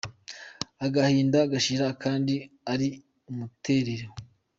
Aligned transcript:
Agahinda 0.85 1.39
gashira 1.51 1.85
akandi 1.93 2.35
ari 2.71 2.87
umuterero. 3.29 4.07